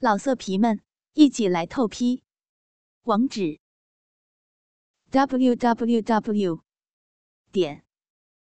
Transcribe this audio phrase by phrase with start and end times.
[0.00, 0.80] 老色皮们，
[1.14, 2.22] 一起来透批！
[3.02, 3.58] 网址
[5.10, 6.62] ：w w w
[7.50, 7.84] 点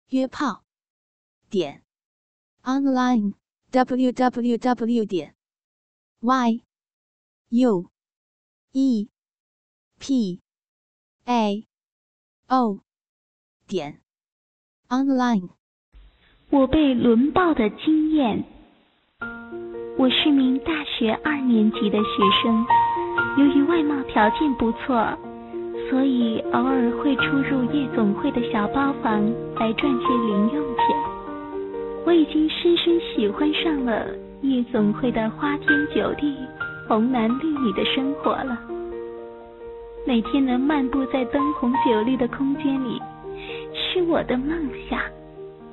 [0.08, 0.64] 约炮
[1.50, 1.84] 点
[2.62, 3.34] online
[3.72, 5.36] w w w 点
[6.22, 6.64] y
[7.50, 7.92] u
[8.72, 9.10] e
[10.00, 10.42] p
[11.26, 11.68] a
[12.48, 12.80] o
[13.68, 14.02] 点
[14.88, 15.50] online。
[16.52, 18.53] 我被轮暴的经验。
[20.04, 22.66] 我是名大学二年级的学生，
[23.38, 25.18] 由于外貌条件不错，
[25.90, 29.24] 所以偶尔会出入夜总会的小包房
[29.56, 30.86] 来赚些零用钱。
[32.06, 34.08] 我已经深深喜欢上了
[34.42, 36.36] 夜总会的花天酒地、
[36.86, 38.60] 红男绿女的生活了。
[40.06, 43.02] 每天能漫步在灯红酒绿的空间里，
[43.74, 45.00] 是我的梦想，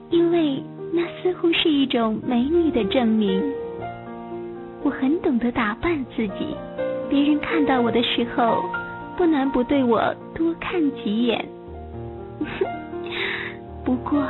[0.08, 3.42] 因为那似乎是一种美女的证明。
[4.90, 6.56] 我很懂得打扮自己，
[7.08, 8.60] 别人看到我的时候，
[9.16, 10.02] 不难不对我
[10.34, 11.46] 多看几眼。
[13.86, 14.20] 不过，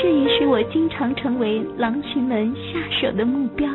[0.00, 3.68] 这也是我经常成为狼群们下手的目标。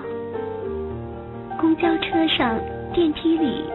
[1.59, 2.57] 公交车上、
[2.93, 3.65] 电梯里，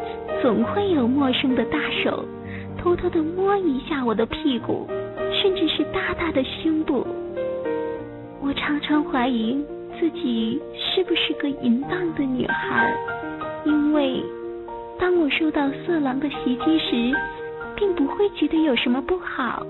[0.40, 2.24] 总会有陌生的大手，
[2.78, 4.88] 偷偷的摸一下我的屁股，
[5.42, 7.06] 甚至是大大的胸部。
[8.40, 9.62] 我常常怀疑。
[9.98, 10.58] 自己
[11.00, 12.94] 是不是个淫荡的女孩？
[13.64, 14.22] 因为
[14.98, 17.10] 当我受到色狼的袭击时，
[17.74, 19.66] 并不会觉得有什么不好，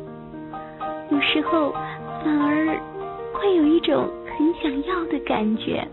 [1.09, 1.71] 有时候
[2.25, 2.77] 反而
[3.33, 5.87] 会有一种很想要的感觉，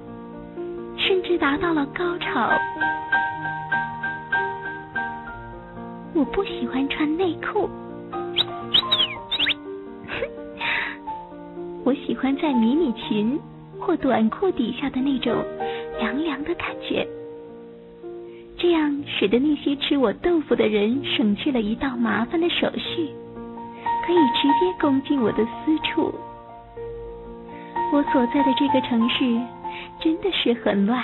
[0.98, 2.50] 甚至达到了高潮。
[6.16, 7.70] 我不喜欢穿内裤，
[11.86, 13.40] 我喜欢在迷你裙。
[13.88, 15.34] 或短裤底下的那种
[15.98, 17.08] 凉凉的感觉，
[18.58, 23.08] 这样使得那些吃我豆腐的人省去了一道麻烦的手续，
[24.06, 26.14] 可以直接攻进我的私处。
[27.94, 29.24] 我所在的这个城市
[30.02, 31.02] 真的是很乱，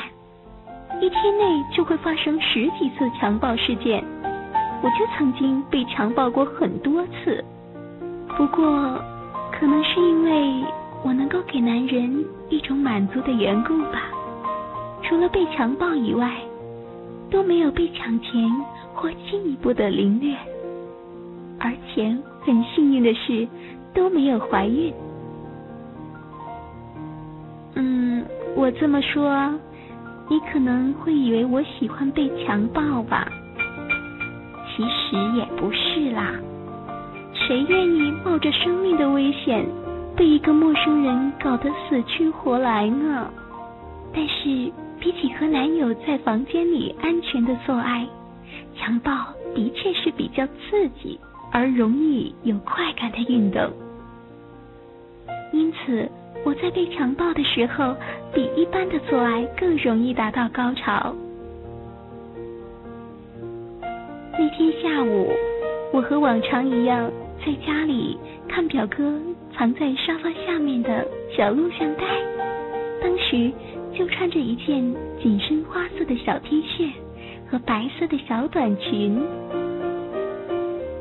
[0.99, 4.03] 一天内就会发生十几次强暴事件，
[4.81, 7.41] 我就曾经被强暴过很多次。
[8.35, 9.01] 不过，
[9.53, 10.65] 可能是因为。
[11.03, 14.03] 我能够给男人一种满足的缘故吧，
[15.03, 16.31] 除了被强暴以外，
[17.29, 18.49] 都没有被抢钱
[18.93, 20.35] 或进一步的凌虐，
[21.59, 22.15] 而且
[22.45, 23.47] 很幸运的是
[23.93, 24.93] 都没有怀孕。
[27.75, 28.25] 嗯，
[28.55, 29.53] 我这么说，
[30.29, 33.27] 你可能会以为我喜欢被强暴吧？
[34.75, 36.31] 其实也不是啦，
[37.33, 39.65] 谁愿意冒着生命的危险？
[40.15, 43.29] 被一个陌生人搞得死去活来呢。
[44.13, 48.07] 但是比起和男友在房间里安全的做爱，
[48.75, 49.11] 强暴
[49.55, 51.19] 的确是比较刺激
[51.51, 53.71] 而容易有快感的运动。
[55.51, 56.09] 因此，
[56.45, 57.95] 我在被强暴的时候，
[58.33, 61.15] 比一般的做爱更容易达到高潮。
[64.31, 65.31] 那天下午，
[65.91, 67.11] 我和往常一样
[67.45, 69.19] 在家里看表哥。
[69.55, 72.03] 藏在沙发下面的小录像带，
[73.01, 73.51] 当时
[73.93, 74.83] 就穿着一件
[75.21, 76.89] 紧身花色的小 T 恤
[77.49, 79.21] 和白色的小短裙，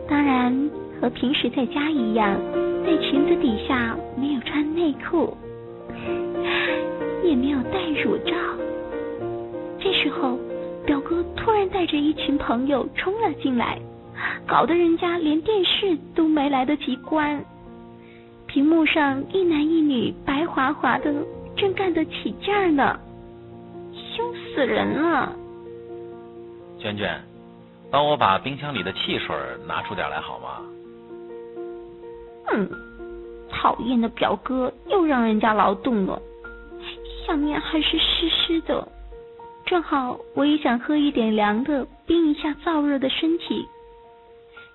[0.08, 0.70] 当然
[1.00, 2.38] 和平时在家一样，
[2.84, 5.36] 在裙子底下没有穿内裤，
[7.24, 8.34] 也没有戴乳罩。
[9.80, 10.38] 这时候，
[10.84, 13.80] 表哥突然带着一群朋友冲了进来，
[14.46, 17.42] 搞得人家连电视都没来得及关。
[18.52, 21.10] 屏幕上一男一女白滑滑的，
[21.56, 23.00] 正干得起劲儿呢，
[23.94, 25.34] 羞死人了！
[26.78, 27.18] 娟娟，
[27.90, 29.34] 帮我把冰箱里的汽水
[29.66, 30.60] 拿出点来好吗？
[32.52, 32.68] 嗯，
[33.50, 36.20] 讨厌的表哥又让人家劳动了，
[37.26, 38.86] 下面还是湿湿的，
[39.64, 43.66] 正好我也想喝一点凉的，冰一下燥热的身体。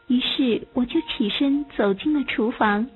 [0.07, 2.88] 于是我就起身走进了厨房。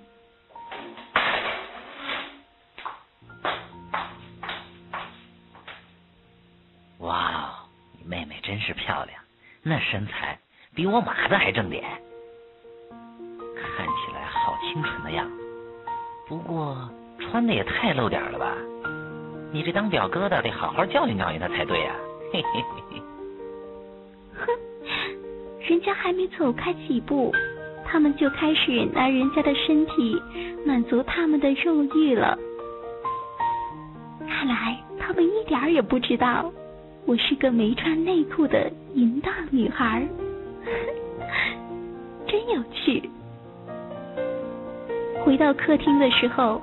[8.61, 9.19] 是漂亮，
[9.63, 10.39] 那身材
[10.73, 11.83] 比我马子还正点，
[13.55, 15.29] 看起来好清纯的样。
[16.27, 18.55] 不过穿的也太露点了吧？
[19.51, 21.93] 你这当表哥的得好好教训教训他才对呀！
[22.31, 23.01] 嘿嘿嘿嘿。
[24.37, 24.47] 哼，
[25.67, 27.33] 人家还没走开几步，
[27.85, 30.21] 他们就开始拿人家的身体
[30.65, 32.37] 满足他们的肉欲了。
[34.25, 36.49] 看来他们一点也不知道。
[37.05, 40.07] 我是个没穿内裤的淫荡女孩，
[42.27, 43.09] 真有趣。
[45.23, 46.61] 回到客厅的时候，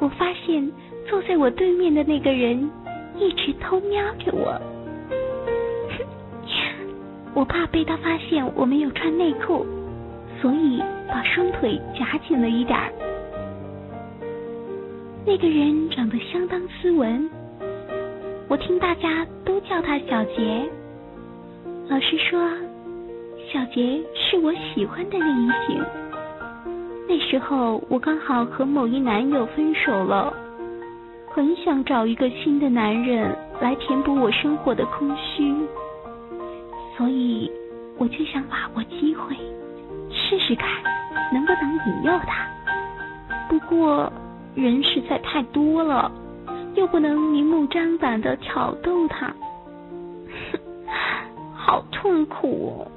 [0.00, 0.70] 我发现
[1.08, 2.70] 坐在我对面的那个人
[3.18, 4.60] 一直偷瞄着我。
[7.34, 9.66] 我怕被他发现我没有穿内裤，
[10.40, 12.92] 所以把双腿夹紧了一点儿。
[15.26, 17.30] 那个人长得相当斯文，
[18.54, 20.70] 我听大家都叫他小杰。
[21.88, 22.40] 老实说，
[23.52, 25.26] 小杰是我喜欢的类
[25.66, 25.84] 型。
[27.08, 30.32] 那时候我刚好和某一男友分手了，
[31.32, 35.52] 很想找一个新的男人来填补我生活的空虚，
[36.96, 37.50] 所以
[37.98, 39.34] 我就想把握机会，
[40.12, 40.68] 试试看
[41.32, 42.46] 能不能引诱他。
[43.48, 44.12] 不过。
[44.54, 46.08] 人实在太多了，
[46.74, 49.32] 又不能明目张胆的挑逗他，
[51.54, 52.90] 好痛苦哦！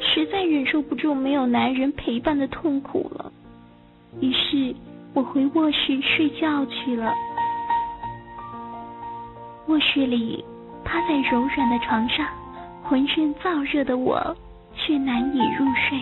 [0.00, 3.30] 实在忍受不住没有男人陪伴的痛苦了，
[4.20, 4.74] 于是
[5.14, 7.12] 我回卧室睡觉去了。
[9.66, 10.44] 卧室里，
[10.84, 12.26] 趴在柔软的床上，
[12.82, 14.36] 浑身燥热的我
[14.74, 16.00] 却难以入睡。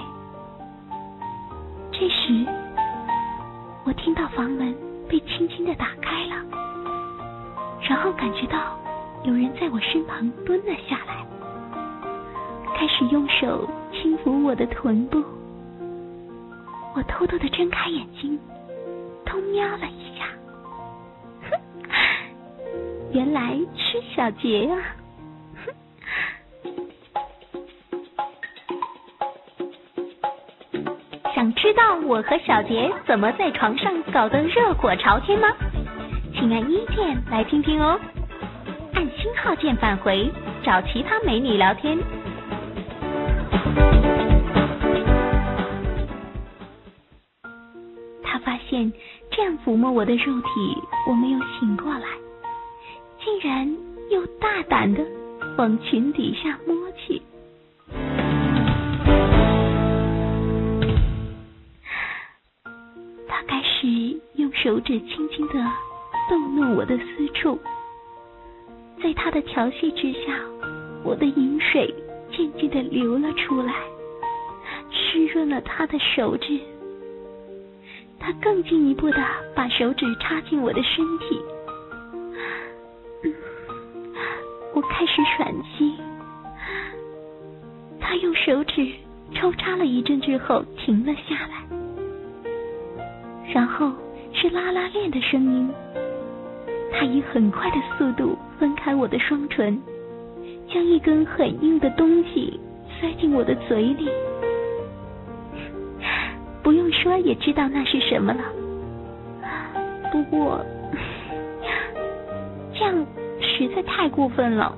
[1.91, 2.47] 这时。
[3.85, 4.75] 我听到房门
[5.09, 6.37] 被轻轻的打开了，
[7.89, 8.79] 然后感觉到
[9.25, 11.27] 有人在我身旁蹲了下来，
[12.77, 15.25] 开始用手轻抚我的臀部。
[16.95, 18.39] 我偷偷的睁开眼睛，
[19.25, 20.27] 偷瞄了一下，
[23.13, 24.77] 原来是小杰啊！
[31.79, 35.47] 道我和小杰怎么在床上搞得热火朝天吗？
[36.35, 37.99] 请按一键来听听哦。
[38.95, 40.29] 按星号键返回，
[40.65, 41.97] 找其他美女聊天。
[48.25, 48.93] 他发现
[49.31, 52.09] 这样抚摸我的肉体，我没有醒过来，
[53.23, 53.73] 竟然
[54.11, 55.01] 又大胆的
[55.57, 57.23] 往裙底下摸去。
[63.39, 63.87] 他开始
[64.35, 65.55] 用手指轻轻的
[66.29, 67.57] 逗弄我的私处，
[69.01, 70.41] 在他的调戏之下，
[71.05, 71.95] 我的饮水
[72.33, 73.73] 渐渐的流了出来，
[74.91, 76.59] 湿润了他的手指。
[78.19, 79.25] 他更进一步的
[79.55, 81.41] 把手指插进我的身体，
[84.75, 85.95] 我开始喘息。
[88.01, 88.91] 他用手指
[89.33, 91.78] 抽插了一阵之后停了下来，
[93.53, 93.93] 然后。
[94.31, 95.69] 是拉拉链的声音，
[96.93, 99.77] 他以很快的速度分开我的双唇，
[100.69, 102.61] 将一根很硬的东西
[103.01, 104.09] 塞进我的嘴里。
[106.63, 108.41] 不用说也知道那是什么了。
[110.13, 110.65] 不过
[112.75, 112.95] 这样
[113.41, 114.73] 实在太过分了，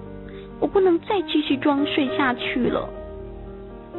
[0.59, 2.89] 我不能再继续装睡下去了。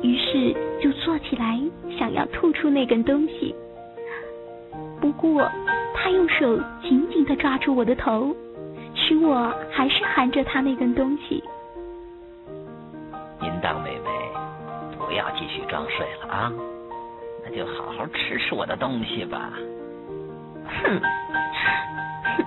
[0.01, 1.59] 于是就坐起来，
[1.99, 3.53] 想要吐出那根东西。
[5.01, 5.49] 不过，
[5.95, 8.35] 他用手紧紧的抓住我的头，
[8.93, 11.43] 使我还是含着他那根东西。
[13.41, 14.09] 淫荡妹妹，
[14.97, 16.51] 不要继续装睡了啊，
[17.43, 19.51] 那就好好吃吃我的东西吧。
[20.83, 21.01] 哼，
[22.37, 22.45] 哼，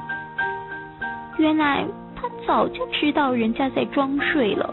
[1.39, 1.85] 原来
[2.15, 4.73] 他早就知道人家在装睡了，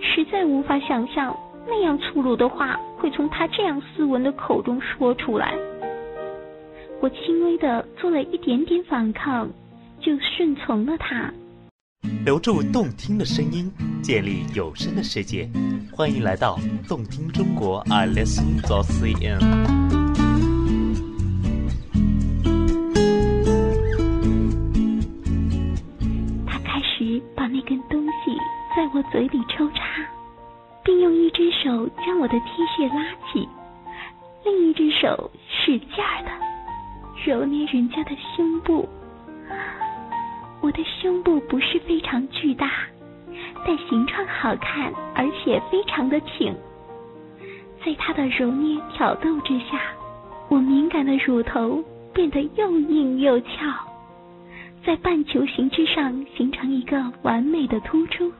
[0.00, 1.36] 实在无法想象
[1.66, 5.52] 那样粗鲁的话会从他这样斯文的口中说出来。
[7.02, 9.48] 我轻微的做了一点点反抗，
[10.02, 11.32] 就顺从了他。
[12.26, 15.48] 留住动听的声音，建立有声的世界。
[15.90, 19.40] 欢迎来到动听中国，I listen to CN。
[26.46, 28.36] 他开始把那根东西
[28.76, 30.06] 在我嘴里抽插，
[30.84, 33.48] 并用一只手将我的 T 恤拉起，
[34.44, 36.49] 另一只手使劲儿的。
[37.24, 38.88] 揉捏人家的胸部，
[40.62, 42.70] 我的胸部不是非常巨大，
[43.66, 46.54] 但形状好看，而且非常的挺。
[47.84, 49.80] 在他的揉捏挑逗之下，
[50.48, 51.84] 我敏感的乳头
[52.14, 53.48] 变得又硬又翘，
[54.82, 58.32] 在半球形之上形成一个完美的突出，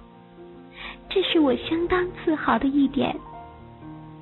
[1.11, 3.15] 这是我相当自豪的一点。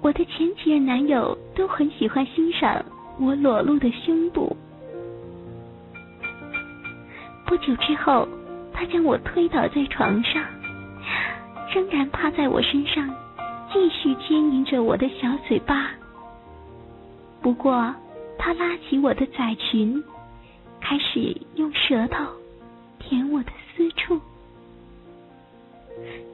[0.01, 2.85] 我的前几任男友都很喜欢欣赏。
[3.21, 4.57] 我裸露的胸部。
[7.45, 8.29] 不久之后，
[8.73, 10.45] 他将我推倒在床上，
[11.75, 13.09] 仍然趴在我身上，
[13.73, 15.91] 继续牵引着我的小嘴巴。
[17.41, 17.95] 不过，
[18.39, 20.03] 他拉起我的窄裙，
[20.81, 22.25] 开始用舌头
[22.99, 24.21] 舔我的私处，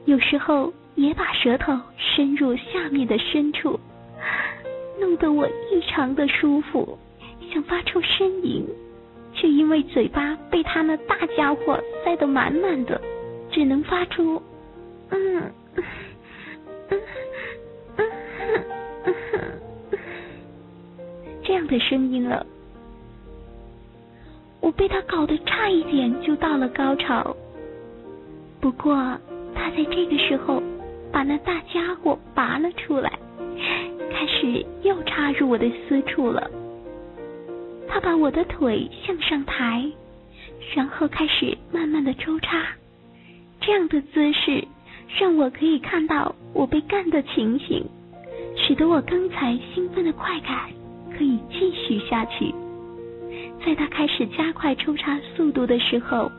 [0.05, 3.79] 有时候也把舌头伸入下面的深处，
[4.99, 6.97] 弄得我异常的舒服，
[7.53, 8.65] 想发出呻吟。
[9.37, 13.01] 却因为嘴巴被他那大家伙塞得满满的，
[13.51, 14.41] 只能发出
[15.11, 15.83] “嗯嗯
[16.87, 17.01] 嗯
[17.97, 18.05] 嗯
[19.03, 19.13] 嗯”
[21.43, 22.45] 这样的声音了。
[24.61, 27.35] 我被他搞得差一点就到了高潮，
[28.61, 28.95] 不过
[29.53, 30.63] 他在这个时候
[31.11, 33.11] 把那大家伙拔了出来，
[34.13, 36.49] 开始又插入我的私处了。
[37.87, 39.85] 他把我的腿向上抬，
[40.73, 42.65] 然后开始慢慢的抽插。
[43.59, 44.63] 这样的姿势
[45.19, 47.85] 让我可以看到我被干的情形，
[48.55, 50.69] 使得我刚才兴奋的快感
[51.17, 52.53] 可以继续下去。
[53.65, 56.31] 在他开始加快抽插速度的时候，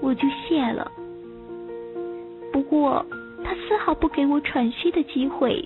[0.00, 0.90] 我就泄了。
[2.52, 3.04] 不过
[3.44, 5.62] 他丝毫不给我喘息的机会，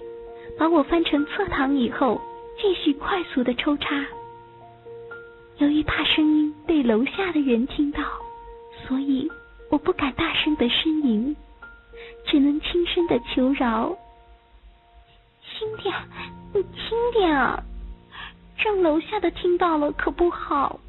[0.59, 2.21] 把我翻成侧躺以后，
[2.61, 4.07] 继续快速的抽插。
[5.59, 8.03] 由于怕声音被楼下的人听到，
[8.87, 9.31] 所以
[9.71, 11.35] 我不敢大声的呻吟，
[12.27, 13.97] 只能轻声的求饶
[15.45, 15.95] ：“轻点，
[16.55, 17.63] 你轻点啊！
[18.57, 20.81] 让楼下的听到了可不好。”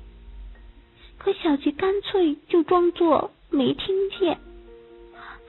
[1.17, 4.37] 可小杰干脆就装作没听见，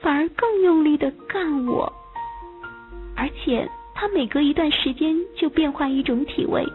[0.01, 1.93] 反而更用力的干我，
[3.15, 3.69] 而且
[3.99, 6.65] 他每隔一段时间就变换一种体位。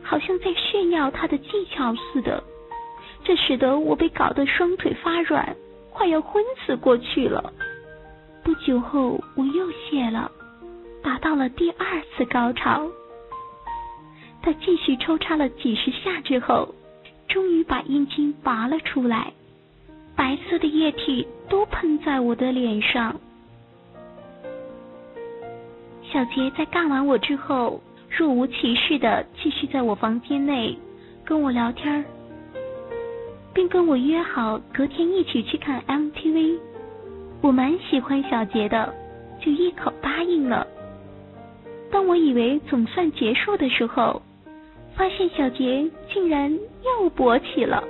[0.00, 2.40] 好像在炫耀他的技巧似的，
[3.24, 5.56] 这使得我被搞得双腿发软，
[5.90, 7.52] 快要昏死过去了。
[8.44, 10.30] 不久后，我又泄了，
[11.02, 12.88] 达到了第二次高潮。
[14.40, 16.72] 他继续抽插了几十下之后，
[17.26, 19.32] 终于把阴茎拔了出来，
[20.14, 23.16] 白色的液体都喷在我的脸上。
[26.16, 27.78] 小杰在干完我之后。
[28.08, 30.74] 若无其事的继续在我房间内
[31.22, 32.02] 跟我聊天
[33.52, 36.58] 并跟我约好隔天一起去看 MTV。
[37.42, 38.94] 我蛮喜欢小杰的，
[39.38, 40.66] 就一口答应了。
[41.90, 44.22] 当我以为总算结束的时候，
[44.94, 47.84] 发现小杰竟然又勃起了。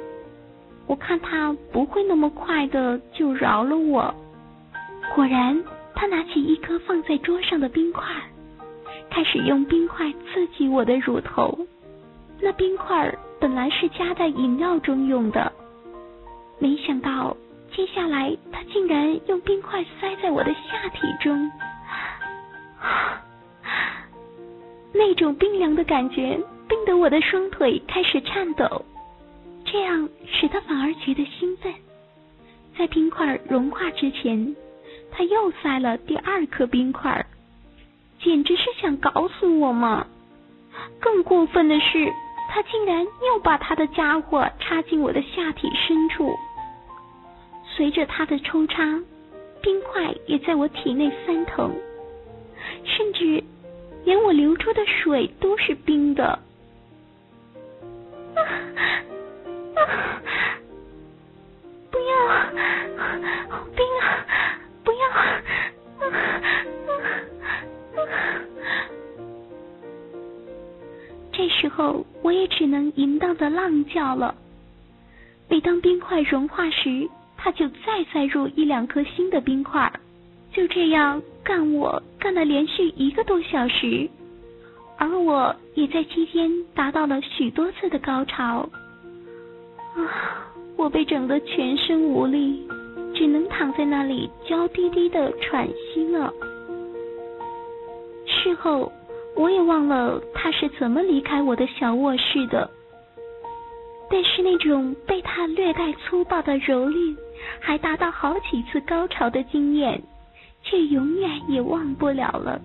[0.88, 4.12] 我看他不会那么快的就饶了我。
[5.14, 5.62] 果然，
[5.96, 8.04] 他拿起一颗放在桌上的冰块。
[9.10, 11.58] 开始用冰块刺激我的乳头，
[12.40, 15.50] 那冰块本来是加在饮料中用的，
[16.58, 17.34] 没想到
[17.74, 21.50] 接下来他竟然用冰块塞在我的下体中，
[24.92, 26.38] 那种冰凉的感觉
[26.68, 28.84] 冰得我的双腿开始颤抖，
[29.64, 31.72] 这样使他反而觉得兴奋。
[32.76, 34.54] 在冰块融化之前，
[35.16, 37.24] 他又塞了第二颗冰块。
[38.22, 40.06] 简直是想搞死我嘛！
[41.00, 42.12] 更过分的是，
[42.50, 46.34] 他竟然又把他的家伙插进我的下体深处。
[47.76, 48.82] 随着他的抽插，
[49.62, 51.74] 冰块也在我体内翻腾，
[52.84, 53.44] 甚至
[54.04, 56.38] 连我流出的水都是冰的。
[58.34, 58.40] 啊
[59.76, 59.86] 啊！
[61.90, 62.28] 不要，
[63.50, 64.26] 好冰啊！
[64.86, 65.08] 不要！
[65.10, 65.42] 啊
[65.98, 66.04] 啊
[67.96, 68.06] 啊！
[71.32, 74.36] 这时候，我也只能淫荡的浪叫了。
[75.48, 79.92] 每当冰块融化时，他就再塞入一两颗新的冰块，
[80.52, 84.08] 就这样干我干了连续一个多小时，
[84.98, 88.68] 而我也在期间达到了许多次的高潮。
[89.96, 92.68] 啊，我被整得全身无力，
[93.16, 96.32] 只能躺在那里娇滴滴的喘息了。
[98.26, 98.92] 事后，
[99.34, 102.70] 我也忘了他是怎么离开我的小卧室的。
[104.08, 107.16] 但是那种被他略带粗暴的蹂躏，
[107.58, 110.00] 还达到好几次高潮的经验，
[110.62, 112.60] 却永远也忘不了了，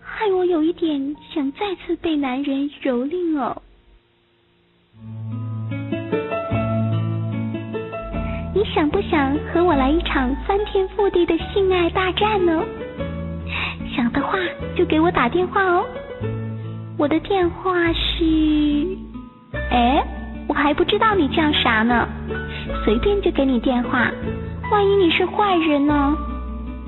[0.00, 3.53] 害我有一点想再次被男人蹂躏哦。
[8.74, 12.60] 想不想和我来一场翻天覆地的性爱大战呢？
[13.94, 14.36] 想的话
[14.74, 15.84] 就给我打电话哦，
[16.98, 18.24] 我的电话是……
[19.70, 20.02] 哎，
[20.48, 22.08] 我还不知道你叫啥呢，
[22.84, 24.10] 随便就给你电话，
[24.72, 26.16] 万一你是坏人呢？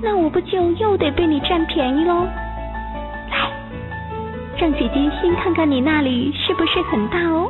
[0.03, 2.27] 那我不就又得被你占便宜喽？
[3.31, 3.49] 来，
[4.57, 7.49] 让姐姐先看看你那里是不是很大哦。